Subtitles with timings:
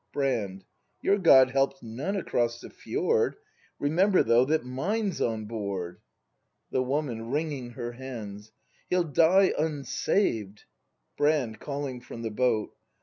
[0.11, 0.65] Brand.
[1.03, 3.35] Your God helps none across the fjord;
[3.77, 6.01] Remember, though, that mine's on board!
[6.71, 7.29] The Woman.
[7.29, 8.51] [Wringing her hands.]
[8.89, 10.63] He'll die unsaved!
[11.19, 11.59] Brand.
[11.59, 12.73] [Calling from the hoat!